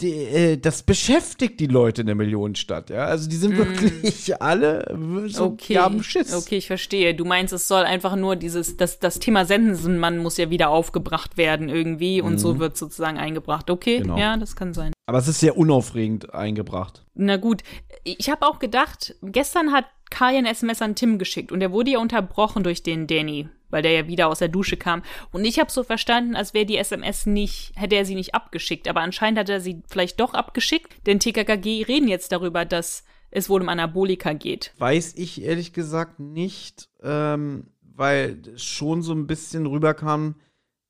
die, 0.00 0.12
äh, 0.12 0.56
das 0.58 0.82
beschäftigt 0.84 1.58
die 1.58 1.66
Leute 1.66 2.02
in 2.02 2.06
der 2.06 2.14
Millionenstadt, 2.16 2.90
ja. 2.90 3.06
Also 3.06 3.28
die 3.28 3.36
sind 3.36 3.56
wirklich 3.58 4.40
alle 4.40 4.86
so, 5.28 5.50
Mm. 5.50 5.52
Okay. 5.54 5.78
haben 5.78 6.02
Schiss. 6.04 6.32
Okay, 6.32 6.56
ich 6.58 6.66
verstehe. 6.68 7.14
Du 7.14 7.24
meinst, 7.24 7.52
es 7.52 7.66
soll 7.66 7.82
einfach 7.82 8.14
nur 8.16 8.36
dieses, 8.36 8.76
das, 8.76 9.00
das 9.00 9.18
Thema 9.18 9.44
Sensenmann 9.44 10.18
muss 10.18 10.36
ja 10.36 10.50
wieder 10.50 10.68
aufgebracht 10.70 11.36
werden 11.36 11.68
irgendwie 11.68 12.20
und 12.22 12.38
so 12.38 12.58
wird 12.60 12.76
sozusagen 12.76 13.18
eingebracht. 13.18 13.70
Okay, 13.70 13.98
Mhm. 13.98 14.02
Genau. 14.02 14.18
ja, 14.18 14.36
das 14.36 14.54
kann 14.56 14.72
sein. 14.74 14.92
Aber 15.06 15.18
es 15.18 15.26
ist 15.28 15.40
sehr 15.40 15.56
unaufregend 15.56 16.32
eingebracht. 16.34 17.04
Na 17.14 17.36
gut, 17.36 17.62
ich 18.04 18.30
habe 18.30 18.46
auch 18.46 18.58
gedacht, 18.60 19.16
gestern 19.22 19.72
hat 19.72 19.86
Kai 20.10 20.38
ein 20.38 20.46
SMS 20.46 20.80
an 20.80 20.94
Tim 20.94 21.18
geschickt 21.18 21.50
und 21.52 21.60
der 21.60 21.72
wurde 21.72 21.90
ja 21.92 21.98
unterbrochen 21.98 22.62
durch 22.62 22.82
den 22.82 23.06
Danny, 23.06 23.48
weil 23.70 23.82
der 23.82 23.92
ja 23.92 24.06
wieder 24.06 24.28
aus 24.28 24.38
der 24.38 24.48
Dusche 24.48 24.76
kam. 24.76 25.02
Und 25.32 25.44
ich 25.44 25.58
habe 25.58 25.70
so 25.70 25.82
verstanden, 25.82 26.36
als 26.36 26.54
wäre 26.54 26.66
die 26.66 26.78
SMS 26.78 27.26
nicht, 27.26 27.72
hätte 27.76 27.96
er 27.96 28.04
sie 28.04 28.14
nicht 28.14 28.34
abgeschickt. 28.34 28.88
Aber 28.88 29.00
anscheinend 29.00 29.38
hat 29.38 29.48
er 29.48 29.60
sie 29.60 29.82
vielleicht 29.88 30.20
doch 30.20 30.34
abgeschickt, 30.34 31.06
denn 31.06 31.20
TKKG 31.20 31.84
reden 31.84 32.08
jetzt 32.08 32.32
darüber, 32.32 32.64
dass 32.64 33.04
es 33.30 33.48
wohl 33.50 33.62
um 33.62 33.68
Anabolika 33.68 34.32
geht. 34.32 34.72
Weiß 34.78 35.14
ich 35.16 35.42
ehrlich 35.42 35.72
gesagt 35.72 36.18
nicht, 36.18 36.88
ähm, 37.02 37.68
weil 37.82 38.40
schon 38.56 39.02
so 39.02 39.12
ein 39.12 39.26
bisschen 39.26 39.66
rüberkam, 39.66 40.36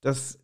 dass 0.00 0.38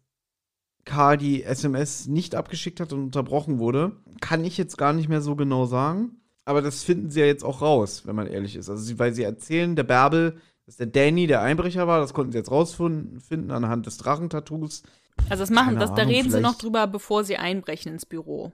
Karl 0.84 1.16
die 1.16 1.44
SMS 1.44 2.06
nicht 2.06 2.34
abgeschickt 2.34 2.80
hat 2.80 2.92
und 2.92 3.04
unterbrochen 3.04 3.58
wurde. 3.58 3.92
Kann 4.20 4.44
ich 4.44 4.58
jetzt 4.58 4.76
gar 4.76 4.92
nicht 4.92 5.08
mehr 5.08 5.20
so 5.20 5.36
genau 5.36 5.66
sagen. 5.66 6.20
Aber 6.44 6.60
das 6.60 6.84
finden 6.84 7.10
sie 7.10 7.20
ja 7.20 7.26
jetzt 7.26 7.44
auch 7.44 7.62
raus, 7.62 8.06
wenn 8.06 8.16
man 8.16 8.26
ehrlich 8.26 8.56
ist. 8.56 8.68
Also, 8.68 8.98
weil 8.98 9.14
sie 9.14 9.22
erzählen, 9.22 9.76
der 9.76 9.84
Bärbel, 9.84 10.36
dass 10.66 10.76
der 10.76 10.86
Danny 10.86 11.26
der 11.26 11.42
Einbrecher 11.42 11.86
war, 11.86 12.00
das 12.00 12.14
konnten 12.14 12.32
sie 12.32 12.38
jetzt 12.38 12.50
rausfinden 12.50 13.50
anhand 13.50 13.86
des 13.86 13.98
Drachentattoos. 13.98 14.82
Also 15.28 15.42
das 15.42 15.50
machen, 15.50 15.68
Keine 15.74 15.80
das, 15.80 15.90
da 15.94 16.02
Ahnung, 16.02 16.14
reden 16.14 16.30
sie 16.30 16.40
noch 16.40 16.50
vielleicht- 16.50 16.62
drüber, 16.62 16.86
bevor 16.86 17.24
sie 17.24 17.36
einbrechen 17.36 17.92
ins 17.92 18.06
Büro. 18.06 18.52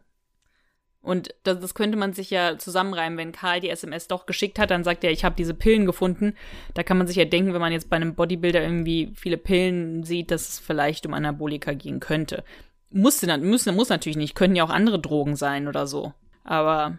Und 1.02 1.34
das, 1.44 1.58
das 1.60 1.72
könnte 1.74 1.96
man 1.96 2.12
sich 2.12 2.28
ja 2.28 2.58
zusammenreimen, 2.58 3.16
wenn 3.18 3.32
Karl 3.32 3.60
die 3.60 3.70
SMS 3.70 4.06
doch 4.06 4.26
geschickt 4.26 4.58
hat, 4.58 4.70
dann 4.70 4.84
sagt 4.84 5.02
er, 5.02 5.10
ich 5.10 5.24
habe 5.24 5.34
diese 5.34 5.54
Pillen 5.54 5.86
gefunden. 5.86 6.34
Da 6.74 6.82
kann 6.82 6.98
man 6.98 7.06
sich 7.06 7.16
ja 7.16 7.24
denken, 7.24 7.54
wenn 7.54 7.60
man 7.60 7.72
jetzt 7.72 7.88
bei 7.88 7.96
einem 7.96 8.14
Bodybuilder 8.14 8.60
irgendwie 8.62 9.12
viele 9.16 9.38
Pillen 9.38 10.02
sieht, 10.04 10.30
dass 10.30 10.48
es 10.50 10.58
vielleicht 10.58 11.06
um 11.06 11.14
Anabolika 11.14 11.72
gehen 11.72 12.00
könnte. 12.00 12.44
Dann- 12.90 13.40
müssen, 13.42 13.74
muss 13.76 13.88
natürlich 13.88 14.18
nicht, 14.18 14.34
können 14.34 14.56
ja 14.56 14.64
auch 14.64 14.68
andere 14.70 15.00
Drogen 15.00 15.36
sein 15.36 15.68
oder 15.68 15.86
so. 15.86 16.12
Aber 16.44 16.98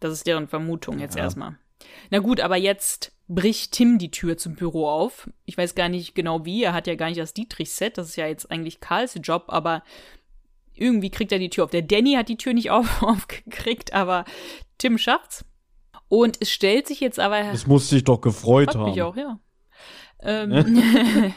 das 0.00 0.12
ist 0.12 0.26
deren 0.26 0.48
Vermutung 0.48 0.98
jetzt 0.98 1.16
Ja. 1.16 1.22
erstmal. 1.24 1.56
Na 2.10 2.18
gut, 2.18 2.40
aber 2.40 2.56
jetzt 2.56 3.12
bricht 3.30 3.72
Tim 3.72 3.98
die 3.98 4.10
Tür 4.10 4.36
zum 4.36 4.56
Büro 4.56 4.88
auf. 4.88 5.30
Ich 5.44 5.56
weiß 5.56 5.76
gar 5.76 5.88
nicht 5.88 6.14
genau 6.14 6.44
wie, 6.44 6.64
er 6.64 6.74
hat 6.74 6.88
ja 6.88 6.96
gar 6.96 7.06
nicht 7.06 7.20
das 7.20 7.32
Dietrich-Set, 7.32 7.96
das 7.96 8.08
ist 8.08 8.16
ja 8.16 8.26
jetzt 8.26 8.50
eigentlich 8.50 8.80
Karls 8.80 9.18
Job, 9.22 9.44
aber 9.48 9.84
irgendwie 10.74 11.10
kriegt 11.10 11.30
er 11.30 11.38
die 11.38 11.48
Tür 11.48 11.64
auf. 11.64 11.70
Der 11.70 11.82
Danny 11.82 12.14
hat 12.14 12.28
die 12.28 12.36
Tür 12.36 12.54
nicht 12.54 12.70
auf, 12.72 13.02
aufgekriegt, 13.02 13.94
aber 13.94 14.24
Tim 14.78 14.98
schafft's. 14.98 15.44
Und 16.08 16.38
es 16.40 16.50
stellt 16.50 16.88
sich 16.88 16.98
jetzt 16.98 17.20
aber 17.20 17.40
Das 17.40 17.68
musste 17.68 17.96
ich 17.96 18.02
doch 18.02 18.20
gefreut 18.20 18.74
haben. 18.74 18.90
mich 18.90 19.00
auch, 19.00 19.16
ja. 19.16 19.38
Ähm, 20.22 21.32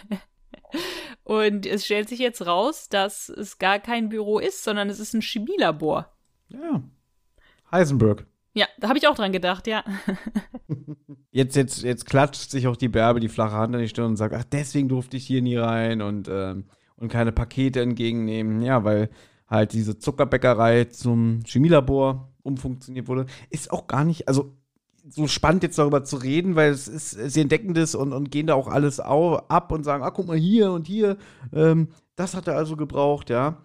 und 1.24 1.68
es 1.68 1.86
stellt 1.86 2.10
sich 2.10 2.18
jetzt 2.18 2.46
raus, 2.46 2.90
dass 2.90 3.30
es 3.30 3.60
gar 3.60 3.78
kein 3.80 4.10
Büro 4.10 4.40
ist, 4.40 4.64
sondern 4.64 4.90
es 4.90 5.00
ist 5.00 5.14
ein 5.14 5.22
Chemielabor. 5.22 6.12
Ja. 6.50 6.82
Heisenberg. 7.72 8.26
Ja, 8.54 8.68
da 8.80 8.90
habe 8.90 9.00
ich 9.00 9.08
auch 9.08 9.16
dran 9.16 9.32
gedacht, 9.32 9.68
ja. 9.68 9.84
Jetzt, 11.32 11.56
jetzt, 11.56 11.82
jetzt 11.82 12.06
klatscht 12.06 12.52
sich 12.52 12.68
auch 12.68 12.76
die 12.76 12.90
Bärbe 12.90 13.20
die 13.20 13.28
flache 13.28 13.56
Hand 13.56 13.74
an 13.74 13.82
die 13.82 13.88
Stirn 13.88 14.12
und 14.12 14.18
sagt, 14.18 14.36
ach, 14.36 14.44
deswegen 14.44 14.88
durfte 14.88 15.18
ich 15.18 15.26
hier 15.26 15.42
nie 15.42 15.58
rein 15.58 16.04
und, 16.04 16.30
ähm, 16.32 16.66
und 16.96 17.12
keine 17.12 17.32
Pakete 17.32 17.82
entgegennehmen. 17.82 18.62
Ja, 18.62 18.84
weil 18.84 19.10
halt 19.48 19.74
diese 19.74 19.98
Zuckerbäckerei 19.98 20.86
zum 20.86 21.40
Chemielabor 21.44 22.32
umfunktioniert 22.44 23.08
wurde. 23.08 23.26
Ist 23.50 23.72
auch 23.72 23.88
gar 23.88 24.04
nicht, 24.04 24.28
also 24.28 24.56
so 25.10 25.28
spannend 25.28 25.64
jetzt 25.64 25.80
darüber 25.80 26.04
zu 26.04 26.18
reden, 26.18 26.56
weil 26.56 26.72
es 26.72 26.88
ist, 26.88 27.12
sie 27.12 27.42
entdecken 27.42 27.74
das 27.74 27.96
und, 27.96 28.14
und 28.14 28.30
gehen 28.30 28.48
da 28.48 28.54
auch 28.54 28.68
alles 28.68 29.00
au, 29.00 29.36
ab 29.36 29.72
und 29.72 29.84
sagen, 29.84 30.04
ah, 30.04 30.12
guck 30.12 30.28
mal 30.28 30.38
hier 30.38 30.72
und 30.72 30.88
hier, 30.88 31.18
ähm, 31.52 31.90
das 32.16 32.36
hat 32.36 32.48
er 32.48 32.56
also 32.56 32.76
gebraucht, 32.76 33.30
ja. 33.30 33.58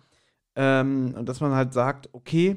Ähm, 0.57 1.15
und 1.17 1.29
dass 1.29 1.41
man 1.41 1.53
halt 1.53 1.73
sagt, 1.73 2.09
okay, 2.13 2.57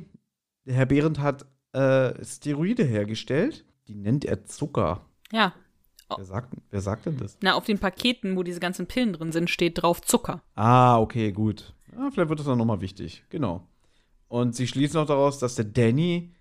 der 0.66 0.76
Herr 0.76 0.86
Behrendt 0.86 1.20
hat 1.20 1.46
äh, 1.74 2.24
Steroide 2.24 2.84
hergestellt. 2.84 3.66
Die 3.88 3.96
nennt 3.96 4.26
er 4.26 4.46
Zucker. 4.46 5.06
Ja. 5.32 5.54
Wer 6.18 6.26
sagt, 6.26 6.54
wer 6.70 6.82
sagt 6.82 7.06
denn 7.06 7.18
das? 7.18 7.38
Na, 7.42 7.54
auf 7.54 7.66
den 7.66 7.80
Paketen, 7.80 8.36
wo 8.36 8.44
diese 8.44 8.60
ganzen 8.60 8.86
Pillen 8.86 9.14
drin 9.14 9.32
sind, 9.32 9.50
steht 9.50 9.82
drauf 9.82 10.02
Zucker. 10.02 10.42
Ah, 10.56 11.00
okay, 11.00 11.32
gut. 11.32 11.74
Ja, 11.94 12.10
vielleicht 12.12 12.30
wird 12.30 12.40
das 12.40 12.48
dann 12.48 12.58
nochmal 12.58 12.82
wichtig. 12.82 13.24
Genau. 13.30 13.66
Und 14.28 14.56
sie 14.56 14.68
schließen 14.68 15.00
auch 15.00 15.06
daraus, 15.06 15.40
dass 15.40 15.56
der 15.56 15.66
Danny 15.66 16.34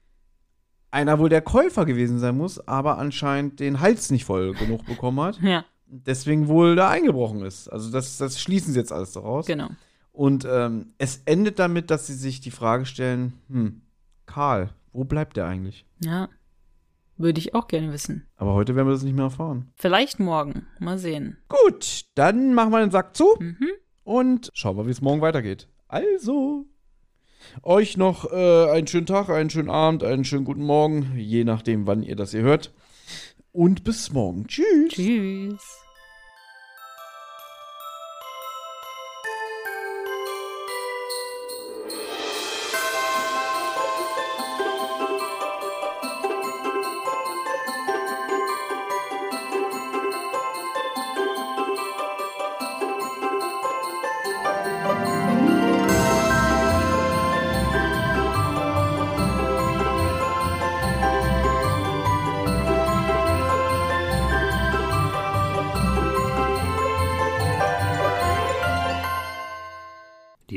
einer 0.90 1.18
wohl 1.18 1.28
der 1.28 1.42
Käufer 1.42 1.84
gewesen 1.84 2.18
sein 2.18 2.36
muss, 2.36 2.66
aber 2.66 2.98
anscheinend 2.98 3.60
den 3.60 3.80
Hals 3.80 4.10
nicht 4.10 4.24
voll 4.24 4.54
genug 4.54 4.84
bekommen 4.86 5.20
hat. 5.20 5.38
Ja, 5.42 5.64
Deswegen 5.92 6.46
wohl 6.46 6.76
da 6.76 6.88
eingebrochen 6.88 7.42
ist. 7.42 7.66
Also 7.68 7.90
das, 7.90 8.16
das 8.16 8.40
schließen 8.40 8.72
sie 8.72 8.78
jetzt 8.78 8.92
alles 8.92 9.10
daraus. 9.12 9.46
genau. 9.46 9.70
Und 10.12 10.46
ähm, 10.48 10.92
es 10.98 11.22
endet 11.24 11.58
damit, 11.58 11.90
dass 11.90 12.06
sie 12.06 12.14
sich 12.14 12.40
die 12.40 12.50
Frage 12.52 12.86
stellen, 12.86 13.32
hm, 13.48 13.82
Karl, 14.26 14.70
wo 14.92 15.04
bleibt 15.04 15.36
der 15.36 15.46
eigentlich? 15.46 15.84
Ja. 16.02 16.28
Würde 17.16 17.38
ich 17.38 17.54
auch 17.54 17.68
gerne 17.68 17.92
wissen. 17.92 18.26
Aber 18.36 18.54
heute 18.54 18.74
werden 18.74 18.88
wir 18.88 18.92
das 18.94 19.02
nicht 19.02 19.14
mehr 19.14 19.24
erfahren. 19.26 19.70
Vielleicht 19.76 20.18
morgen. 20.20 20.66
Mal 20.78 20.96
sehen. 20.98 21.36
Gut, 21.48 22.06
dann 22.14 22.54
machen 22.54 22.70
wir 22.72 22.80
den 22.80 22.90
Sack 22.90 23.14
zu 23.14 23.36
Mhm. 23.38 23.68
und 24.04 24.50
schauen 24.54 24.76
wir, 24.78 24.86
wie 24.86 24.90
es 24.90 25.02
morgen 25.02 25.20
weitergeht. 25.20 25.68
Also, 25.86 26.64
euch 27.62 27.96
noch 27.98 28.30
äh, 28.32 28.70
einen 28.70 28.86
schönen 28.86 29.04
Tag, 29.06 29.28
einen 29.28 29.50
schönen 29.50 29.68
Abend, 29.70 30.02
einen 30.02 30.24
schönen 30.24 30.44
guten 30.46 30.62
Morgen, 30.64 31.12
je 31.16 31.44
nachdem, 31.44 31.86
wann 31.86 32.02
ihr 32.02 32.16
das 32.16 32.30
hier 32.30 32.42
hört. 32.42 32.72
Und 33.52 33.84
bis 33.84 34.12
morgen. 34.12 34.46
Tschüss. 34.46 34.88
Tschüss. 34.88 35.80